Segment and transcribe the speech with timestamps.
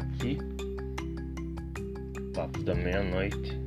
[0.00, 0.38] aqui,
[2.34, 3.58] papo da meia-noite,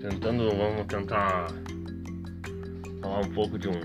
[0.00, 1.48] tentando, vamos tentar
[3.00, 3.80] falar um pouco de um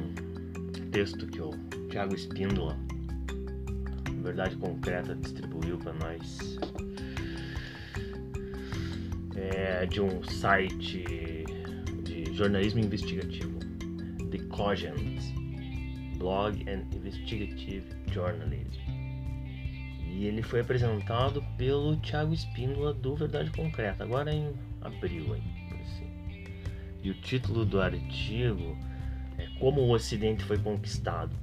[0.92, 1.52] texto que o
[1.90, 2.78] Thiago Espíndola,
[4.22, 6.58] Verdade Concreta, distribuiu para nós.
[9.36, 11.04] É de um site
[12.04, 13.58] de jornalismo investigativo,
[14.30, 15.22] The Cogent,
[16.18, 19.01] Blog and Investigative Journalism.
[20.22, 25.36] E ele foi apresentado pelo Thiago Espíndola do Verdade Concreta, agora em abril.
[25.36, 25.42] Hein,
[25.82, 26.46] assim.
[27.02, 28.78] E o título do artigo
[29.40, 31.36] é Como o Ocidente foi Conquistado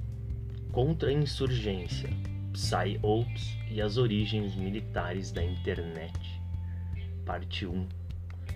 [0.71, 2.09] Contra a Insurgência,
[2.53, 6.41] Psy-Ops e as Origens Militares da Internet,
[7.25, 7.85] parte 1.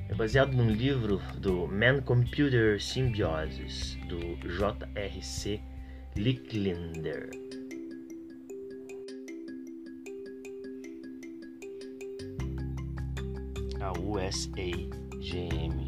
[0.08, 5.60] É baseado num livro do Man-Computer Symbiosis, do J.R.C.
[6.16, 7.43] Licklinder.
[13.94, 15.88] A USAGM.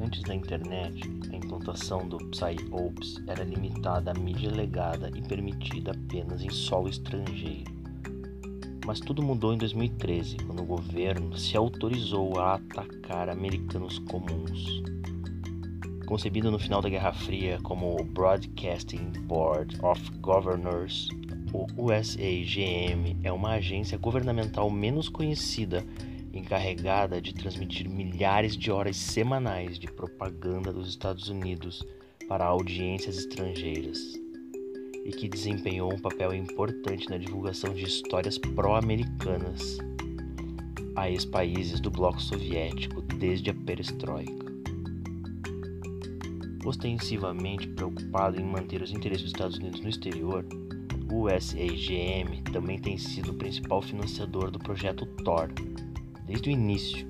[0.00, 6.42] Antes da internet, a implantação do PsyOps era limitada à mídia legada e permitida apenas
[6.42, 7.70] em solo estrangeiro.
[8.84, 14.82] Mas tudo mudou em 2013, quando o governo se autorizou a atacar americanos comuns.
[16.06, 21.08] Concebido no final da Guerra Fria como o Broadcasting Board of Governors,
[21.52, 25.84] o USAGM é uma agência governamental menos conhecida
[26.32, 31.86] encarregada de transmitir milhares de horas semanais de propaganda dos Estados Unidos
[32.26, 33.98] para audiências estrangeiras
[35.04, 39.78] e que desempenhou um papel importante na divulgação de histórias pró-americanas
[40.94, 44.52] a ex-países do bloco soviético desde a perestroika.
[46.64, 50.46] Ostensivamente preocupado em manter os interesses dos Estados Unidos no exterior,
[51.12, 55.52] USAGM também tem sido o principal financiador do projeto Thor,
[56.24, 57.06] desde o início.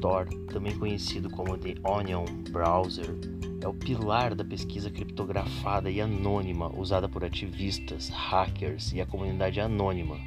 [0.00, 3.14] Tor, também conhecido como The Onion Browser,
[3.60, 9.60] é o pilar da pesquisa criptografada e anônima usada por ativistas, hackers e a comunidade
[9.60, 10.18] anônima.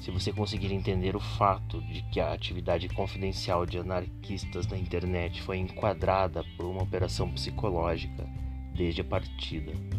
[0.00, 5.42] Se você conseguir entender o fato de que a atividade confidencial de anarquistas na internet
[5.42, 8.26] foi enquadrada por uma operação psicológica
[8.74, 9.97] desde a partida.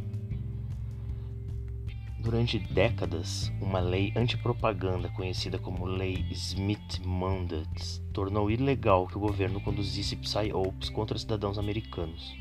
[2.20, 10.18] Durante décadas, uma lei antipropaganda conhecida como Lei Smith-Mundt tornou ilegal que o governo conduzisse
[10.18, 12.36] psyops contra cidadãos americanos.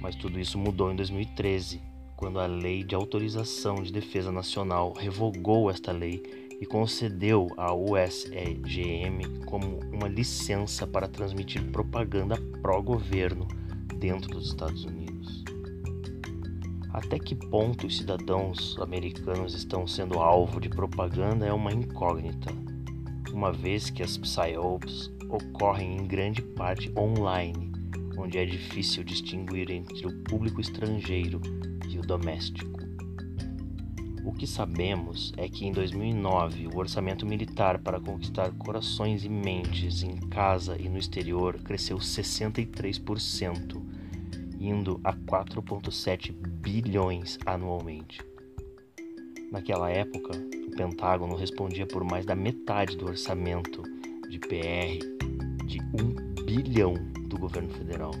[0.00, 1.80] Mas tudo isso mudou em 2013,
[2.16, 9.44] quando a Lei de Autorização de Defesa Nacional revogou esta lei e concedeu à USGM
[9.46, 13.46] como uma licença para transmitir propaganda pró-governo
[13.96, 15.09] dentro dos Estados Unidos.
[16.92, 22.52] Até que ponto os cidadãos americanos estão sendo alvo de propaganda é uma incógnita,
[23.32, 27.70] uma vez que as psyops ocorrem em grande parte online,
[28.18, 31.40] onde é difícil distinguir entre o público estrangeiro
[31.88, 32.80] e o doméstico.
[34.24, 40.02] O que sabemos é que em 2009 o orçamento militar para conquistar corações e mentes
[40.02, 43.80] em casa e no exterior cresceu 63%,
[44.60, 48.20] indo a 4,7 bilhões anualmente.
[49.50, 50.32] Naquela época,
[50.68, 53.82] o Pentágono respondia por mais da metade do orçamento
[54.28, 55.04] de PR
[55.66, 56.94] de 1 bilhão
[57.26, 58.12] do governo federal.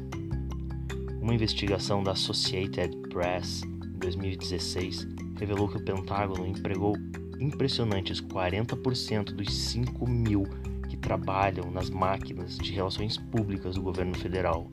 [1.20, 5.06] Uma investigação da Associated Press em 2016
[5.38, 6.96] revelou que o Pentágono empregou
[7.38, 10.44] impressionantes 40% dos 5 mil
[10.88, 14.68] que trabalham nas máquinas de relações públicas do governo federal,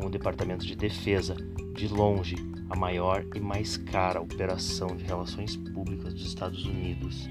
[0.00, 1.36] com o Departamento de Defesa,
[1.74, 2.34] de longe,
[2.70, 7.28] a maior e mais cara operação de relações públicas dos Estados Unidos,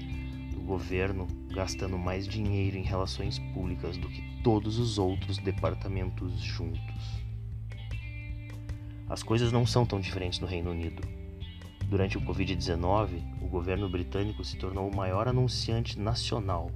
[0.56, 7.20] o governo gastando mais dinheiro em relações públicas do que todos os outros departamentos juntos.
[9.08, 11.02] As coisas não são tão diferentes no Reino Unido.
[11.88, 16.70] Durante o Covid-19, o governo britânico se tornou o maior anunciante nacional.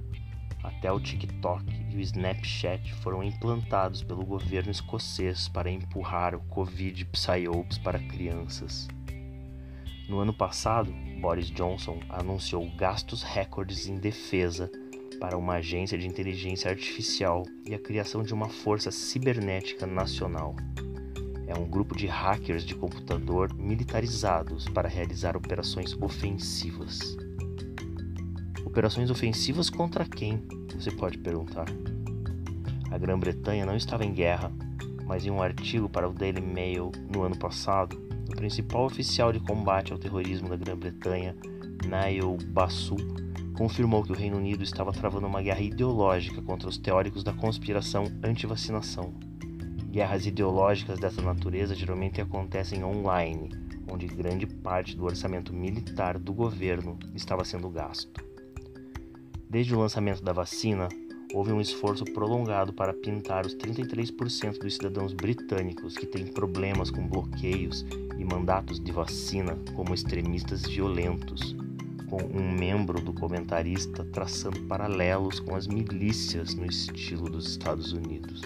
[0.65, 7.05] Até o TikTok e o Snapchat foram implantados pelo governo escocês para empurrar o Covid
[7.05, 8.87] Psyops para crianças.
[10.09, 10.91] No ano passado,
[11.21, 14.71] Boris Johnson anunciou gastos recordes em defesa
[15.19, 20.55] para uma agência de inteligência artificial e a criação de uma força cibernética nacional.
[21.45, 27.15] É um grupo de hackers de computador militarizados para realizar operações ofensivas.
[28.75, 30.43] Operações ofensivas contra quem?
[30.75, 31.65] Você pode perguntar.
[32.91, 34.51] A Grã-Bretanha não estava em guerra,
[35.05, 37.97] mas em um artigo para o Daily Mail no ano passado,
[38.29, 41.37] o principal oficial de combate ao terrorismo da Grã-Bretanha,
[41.85, 42.97] Niall Basu,
[43.57, 48.11] confirmou que o Reino Unido estava travando uma guerra ideológica contra os teóricos da conspiração
[48.21, 49.13] anti-vacinação.
[49.89, 53.51] Guerras ideológicas dessa natureza geralmente acontecem online,
[53.89, 58.34] onde grande parte do orçamento militar do governo estava sendo gasto.
[59.49, 60.89] Desde o lançamento da vacina,
[61.33, 67.07] houve um esforço prolongado para pintar os 33% dos cidadãos britânicos que têm problemas com
[67.07, 67.85] bloqueios
[68.17, 71.55] e mandatos de vacina como extremistas violentos,
[72.09, 78.41] com um membro do comentarista traçando paralelos com as milícias no estilo dos Estados Unidos.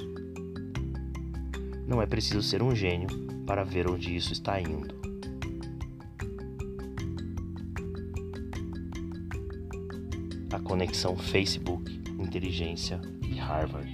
[1.88, 3.07] Não é preciso ser um gênio
[3.45, 4.99] para ver onde isso está indo.
[10.69, 13.92] Conexão Facebook, inteligência e Harvard.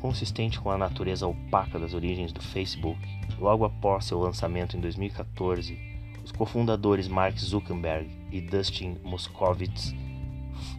[0.00, 3.00] Consistente com a natureza opaca das origens do Facebook,
[3.40, 5.76] logo após seu lançamento em 2014,
[6.22, 9.92] os cofundadores Mark Zuckerberg e Dustin Moskovitz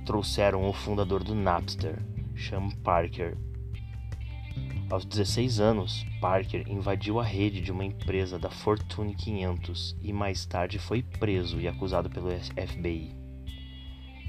[0.05, 2.01] trouxeram o fundador do Napster,
[2.37, 3.37] Sean Parker.
[4.89, 10.45] Aos 16 anos, Parker invadiu a rede de uma empresa da Fortune 500 e mais
[10.45, 13.26] tarde foi preso e acusado pelo FBI.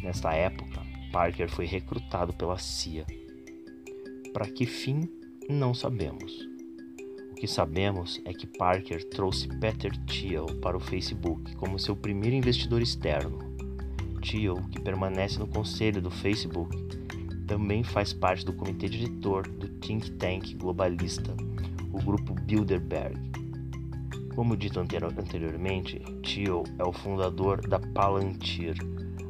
[0.02, 0.80] Nesta época,
[1.12, 3.06] Parker foi recrutado pela CIA.
[4.32, 5.08] Para que fim,
[5.48, 6.48] não sabemos
[7.38, 12.82] que sabemos é que Parker trouxe Peter Thiel para o Facebook como seu primeiro investidor
[12.82, 13.38] externo.
[14.20, 16.76] Thiel, que permanece no conselho do Facebook,
[17.46, 21.32] também faz parte do comitê diretor do think tank globalista,
[21.92, 23.16] o grupo Bilderberg.
[24.34, 28.74] Como dito anteriormente, Thiel é o fundador da Palantir,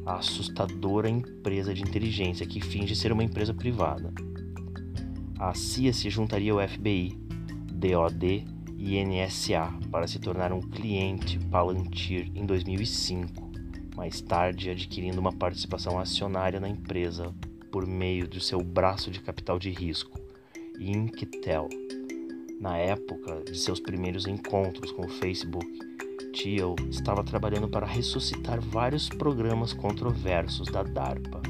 [0.05, 4.13] a assustadora empresa de inteligência que finge ser uma empresa privada.
[5.37, 7.17] A CIA se juntaria ao FBI
[7.79, 8.45] DoD
[8.77, 13.49] e NSA para se tornar um cliente Palantir em 2005,
[13.95, 17.33] mais tarde adquirindo uma participação acionária na empresa
[17.71, 20.19] por meio do seu braço de capital de risco,
[20.79, 21.69] Inktel.
[22.59, 25.88] Na época de seus primeiros encontros com o Facebook,
[26.31, 31.41] Thiel estava trabalhando para ressuscitar vários programas controversos da DARPA.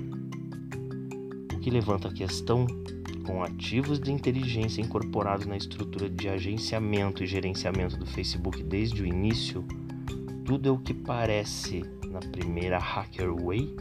[1.54, 2.66] O que levanta a questão
[3.26, 9.06] com ativos de inteligência incorporados na estrutura de agenciamento e gerenciamento do Facebook desde o
[9.06, 9.64] início,
[10.46, 13.76] tudo é o que parece na primeira Hacker Way?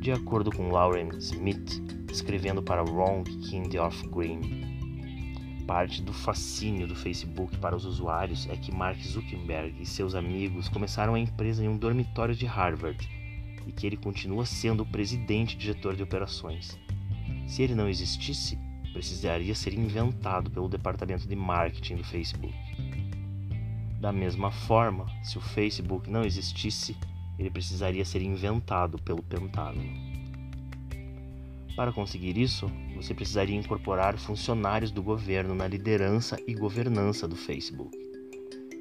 [0.00, 4.59] De acordo com Lauren Smith, escrevendo para Wrong Kind of Green,
[5.70, 10.68] parte do fascínio do Facebook para os usuários é que Mark Zuckerberg e seus amigos
[10.68, 13.08] começaram a empresa em um dormitório de Harvard
[13.64, 16.76] e que ele continua sendo o presidente diretor de operações.
[17.46, 18.58] Se ele não existisse,
[18.92, 22.52] precisaria ser inventado pelo departamento de marketing do Facebook.
[24.00, 26.96] Da mesma forma, se o Facebook não existisse,
[27.38, 30.09] ele precisaria ser inventado pelo Pentágono.
[31.80, 37.96] Para conseguir isso, você precisaria incorporar funcionários do governo na liderança e governança do Facebook,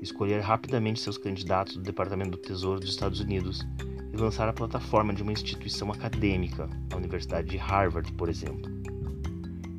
[0.01, 3.65] escolher rapidamente seus candidatos do Departamento do Tesouro dos Estados Unidos
[4.13, 8.69] e lançar a plataforma de uma instituição acadêmica, a Universidade de Harvard, por exemplo.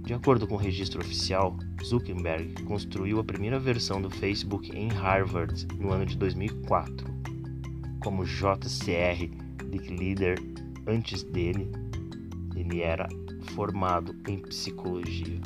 [0.02, 5.68] De acordo com o registro oficial, Zuckerberg construiu a primeira versão do Facebook em Harvard
[5.78, 7.06] no ano de 2004.
[8.02, 9.28] Como JCR
[9.68, 10.38] de Leader
[10.86, 11.70] antes dele,
[12.60, 13.08] ele era
[13.54, 15.40] formado em psicologia.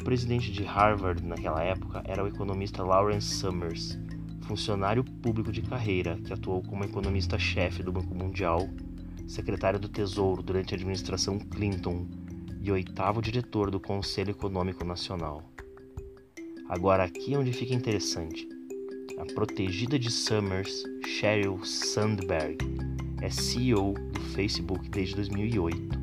[0.00, 3.98] O presidente de Harvard naquela época era o economista Lawrence Summers,
[4.42, 8.68] funcionário público de carreira que atuou como economista-chefe do Banco Mundial,
[9.28, 12.06] secretário do Tesouro durante a administração Clinton
[12.60, 15.42] e oitavo diretor do Conselho Econômico Nacional.
[16.68, 18.48] Agora aqui é onde fica interessante.
[19.18, 22.58] A protegida de Summers, Sheryl Sandberg,
[23.22, 26.02] é CEO do Facebook desde 2008.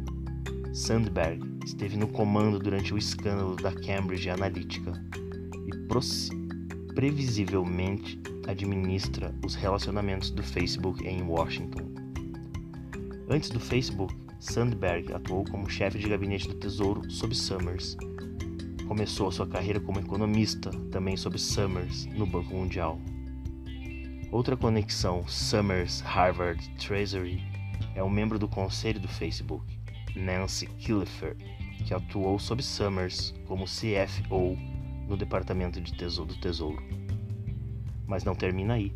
[0.74, 4.94] Sandberg esteve no comando durante o escândalo da Cambridge Analytica
[5.68, 11.92] e previsivelmente administra os relacionamentos do Facebook em Washington.
[13.30, 17.98] Antes do Facebook, Sandberg atuou como chefe de gabinete do Tesouro sob Summers.
[18.88, 23.00] Começou sua carreira como economista, também sob Summers, no Banco Mundial.
[24.32, 27.42] Outra conexão Summers-Harvard Treasury
[27.96, 29.66] é um membro do conselho do Facebook,
[30.16, 31.36] Nancy Killefer,
[31.84, 34.56] que atuou sob Summers como CFO
[35.08, 36.80] no Departamento de Tesouro do Tesouro.
[38.06, 38.94] Mas não termina aí.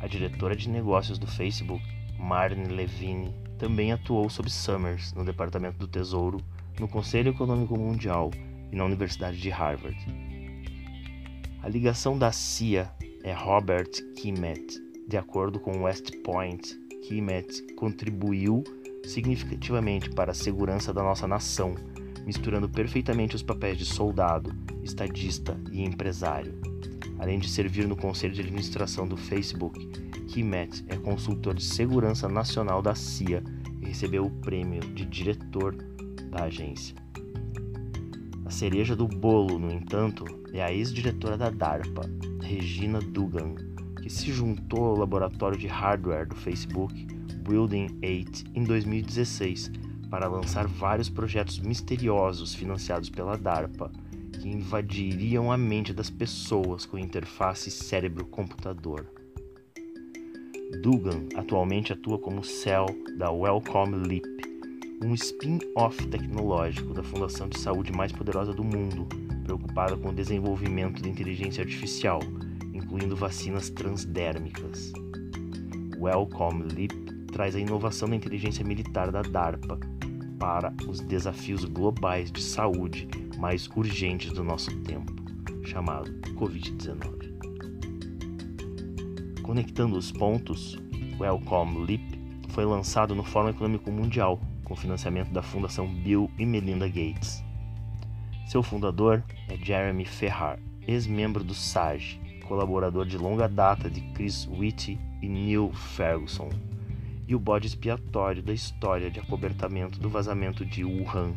[0.00, 1.84] A diretora de negócios do Facebook,
[2.16, 6.38] Marne Levine, também atuou sob Summers no Departamento do Tesouro,
[6.78, 8.30] no Conselho Econômico Mundial
[8.70, 9.98] e na Universidade de Harvard.
[11.60, 12.88] A ligação da CIA
[13.22, 14.80] é Robert Kimet.
[15.06, 18.64] De acordo com West Point, Kimet contribuiu
[19.04, 21.74] significativamente para a segurança da nossa nação,
[22.24, 26.54] misturando perfeitamente os papéis de soldado, estadista e empresário.
[27.18, 29.86] Além de servir no conselho de administração do Facebook,
[30.28, 33.42] Kimet é consultor de segurança nacional da CIA
[33.80, 35.76] e recebeu o prêmio de diretor
[36.30, 36.96] da agência.
[38.44, 42.02] A cereja do bolo, no entanto, é a ex-diretora da DARPA,
[42.42, 43.54] Regina Dugan,
[44.02, 47.06] que se juntou ao laboratório de hardware do Facebook,
[47.48, 49.70] Building 8, em 2016,
[50.10, 53.90] para lançar vários projetos misteriosos financiados pela DARPA,
[54.32, 59.06] que invadiriam a mente das pessoas com interface cérebro-computador.
[60.82, 64.31] Dugan atualmente atua como CEL da Wellcome Leap,
[65.02, 69.08] um spin-off tecnológico da fundação de saúde mais poderosa do mundo,
[69.42, 72.20] preocupada com o desenvolvimento da inteligência artificial,
[72.72, 74.92] incluindo vacinas transdérmicas.
[75.98, 76.92] Wellcome Leap
[77.32, 79.80] traz a inovação da inteligência militar da DARPA
[80.38, 85.12] para os desafios globais de saúde mais urgentes do nosso tempo,
[85.64, 87.32] chamado Covid-19.
[89.42, 90.78] Conectando os pontos,
[91.18, 96.46] o Welcome Leap foi lançado no Fórum Econômico Mundial, com financiamento da Fundação Bill e
[96.46, 97.42] Melinda Gates.
[98.46, 104.98] Seu fundador é Jeremy Ferrar, ex-membro do SAG, colaborador de longa data de Chris Whitty
[105.22, 106.50] e Neil Ferguson,
[107.26, 111.34] e o bode expiatório da história de acobertamento do vazamento de Wuhan.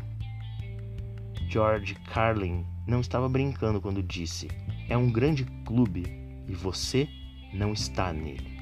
[1.48, 4.48] George Carlin não estava brincando quando disse:
[4.89, 6.03] é um grande clube
[6.48, 7.08] e você
[7.53, 8.60] não está nele.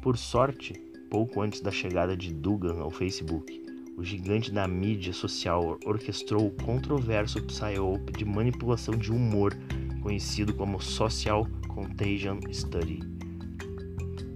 [0.00, 0.80] Por sorte,
[1.10, 3.62] pouco antes da chegada de Dugan ao Facebook,
[3.96, 9.56] o gigante da mídia social orquestrou o controverso psyop de manipulação de humor
[10.02, 13.00] conhecido como Social Contagion Study.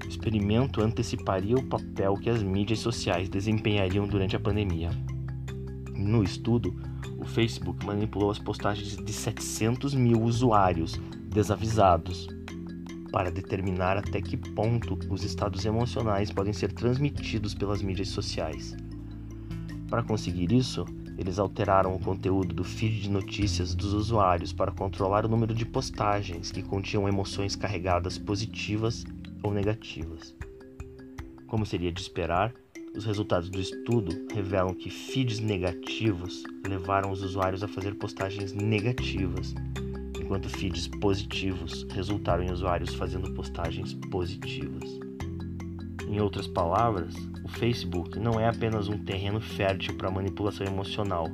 [0.04, 4.90] O experimento anteciparia o papel que as mídias sociais desempenhariam durante a pandemia.
[5.96, 6.74] No estudo,
[7.18, 12.28] o Facebook manipulou as postagens de 700 mil usuários desavisados
[13.12, 18.74] para determinar até que ponto os estados emocionais podem ser transmitidos pelas mídias sociais.
[19.88, 20.86] Para conseguir isso,
[21.18, 25.66] eles alteraram o conteúdo do feed de notícias dos usuários para controlar o número de
[25.66, 29.04] postagens que continham emoções carregadas positivas
[29.42, 30.34] ou negativas.
[31.46, 32.54] Como seria de esperar,
[32.96, 39.54] os resultados do estudo revelam que feeds negativos levaram os usuários a fazer postagens negativas,
[40.32, 44.98] enquanto feeds positivos resultaram em usuários fazendo postagens positivas.
[46.08, 51.28] Em outras palavras, o Facebook não é apenas um terreno fértil para manipulação emocional,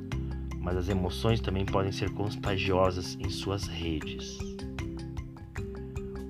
[0.59, 4.37] mas as emoções também podem ser contagiosas em suas redes.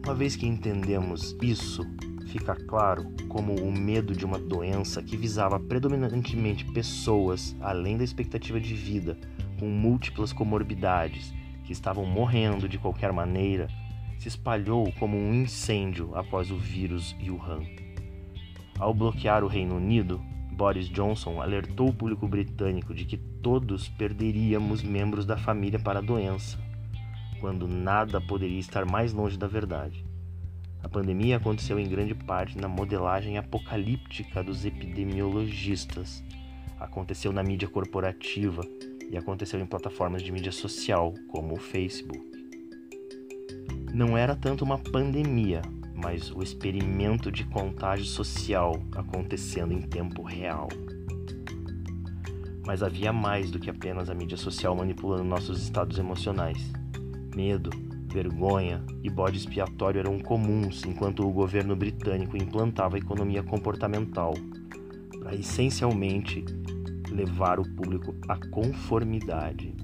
[0.06, 1.84] Uma vez que entendemos isso,
[2.28, 8.60] fica claro como o medo de uma doença que visava predominantemente pessoas além da expectativa
[8.60, 9.18] de vida,
[9.60, 11.34] com múltiplas comorbidades
[11.70, 13.68] que estavam morrendo de qualquer maneira,
[14.18, 17.62] se espalhou como um incêndio após o vírus Wuhan.
[18.80, 20.20] Ao bloquear o Reino Unido,
[20.52, 26.02] Boris Johnson alertou o público britânico de que todos perderíamos membros da família para a
[26.02, 26.58] doença,
[27.40, 30.04] quando nada poderia estar mais longe da verdade.
[30.82, 36.24] A pandemia aconteceu em grande parte na modelagem apocalíptica dos epidemiologistas.
[36.80, 38.64] Aconteceu na mídia corporativa
[39.10, 42.30] e aconteceu em plataformas de mídia social, como o Facebook.
[43.94, 45.62] Não era tanto uma pandemia,
[45.96, 50.70] mas o experimento de contágio social acontecendo em tempo real.
[52.66, 56.72] Mas havia mais do que apenas a mídia social manipulando nossos estados emocionais.
[57.36, 57.72] Medo,
[58.08, 64.34] vergonha e bode expiatório eram comuns enquanto o governo britânico implantava a economia comportamental
[65.20, 66.46] para essencialmente
[67.12, 69.76] levar o público à conformidade.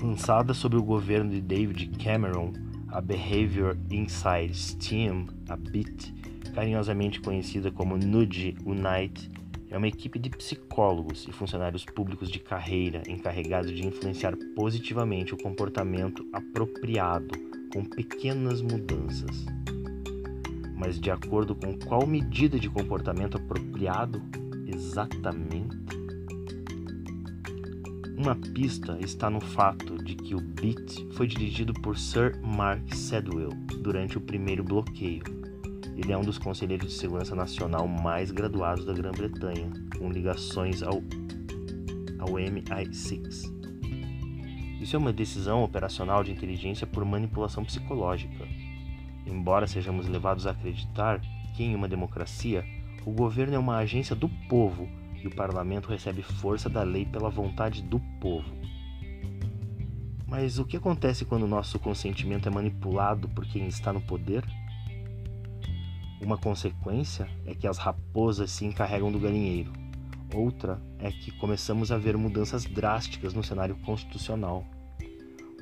[0.00, 2.52] Lançada sob o governo de David Cameron,
[2.88, 6.14] a Behavior Insights Team, a BIT,
[6.54, 9.30] carinhosamente conhecida como Nudge Unite,
[9.70, 15.36] é uma equipe de psicólogos e funcionários públicos de carreira encarregados de influenciar positivamente o
[15.36, 17.34] comportamento apropriado
[17.72, 19.44] com pequenas mudanças.
[20.76, 24.22] Mas de acordo com qual medida de comportamento apropriado
[24.66, 25.76] exatamente?
[28.16, 33.50] Uma pista está no fato de que o Beat foi dirigido por Sir Mark Sedwill
[33.82, 35.22] durante o primeiro bloqueio.
[35.96, 41.02] Ele é um dos conselheiros de segurança nacional mais graduados da Grã-Bretanha, com ligações ao,
[42.18, 43.52] ao MI6.
[44.80, 48.46] Isso é uma decisão operacional de inteligência por manipulação psicológica.
[49.26, 51.20] Embora sejamos levados a acreditar
[51.56, 52.64] que, em uma democracia,
[53.04, 54.88] o governo é uma agência do povo
[55.22, 58.54] e o parlamento recebe força da lei pela vontade do povo.
[60.26, 64.44] Mas o que acontece quando nosso consentimento é manipulado por quem está no poder?
[66.20, 69.72] Uma consequência é que as raposas se encarregam do galinheiro.
[70.34, 74.66] Outra é que começamos a ver mudanças drásticas no cenário constitucional.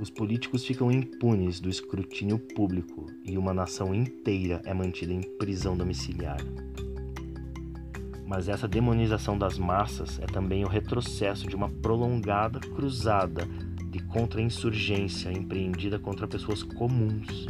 [0.00, 5.76] Os políticos ficam impunes do escrutínio público e uma nação inteira é mantida em prisão
[5.76, 6.38] domiciliar.
[8.34, 13.46] Mas essa demonização das massas é também o retrocesso de uma prolongada cruzada
[13.90, 17.46] de contra-insurgência empreendida contra pessoas comuns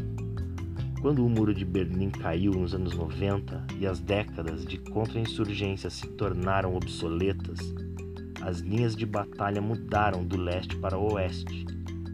[1.02, 6.06] quando o muro de Berlim caiu nos anos 90 e as décadas de contra-insurgência se
[6.06, 7.58] tornaram obsoletas,
[8.40, 11.64] as linhas de batalha mudaram do leste para o oeste,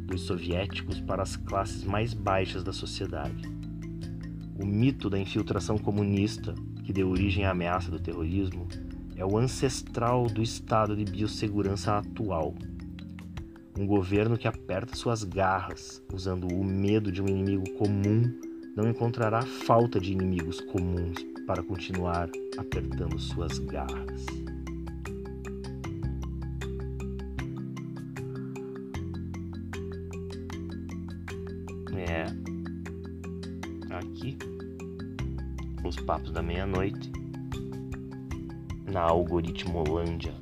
[0.06, 3.42] dos soviéticos para as classes mais baixas da sociedade.
[4.58, 6.54] O mito da infiltração comunista,
[6.88, 8.66] que deu origem à ameaça do terrorismo,
[9.14, 12.54] é o ancestral do estado de biossegurança atual.
[13.78, 18.22] Um governo que aperta suas garras, usando o medo de um inimigo comum
[18.74, 24.24] não encontrará falta de inimigos comuns para continuar apertando suas garras.
[36.08, 37.12] Papos da meia-noite,
[38.90, 40.32] na algoritmolândia.